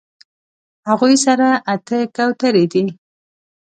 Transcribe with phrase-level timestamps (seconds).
[0.89, 2.85] هغوی سره اتۀ کوترې دي